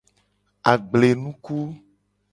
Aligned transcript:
Agblenuku. 0.71 1.57